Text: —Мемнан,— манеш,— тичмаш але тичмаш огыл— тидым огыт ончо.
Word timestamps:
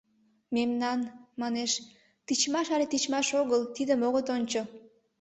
—Мемнан,— 0.55 0.99
манеш,— 1.41 1.71
тичмаш 2.25 2.67
але 2.75 2.85
тичмаш 2.91 3.27
огыл— 3.41 3.61
тидым 3.75 4.01
огыт 4.07 4.27
ончо. 4.35 4.61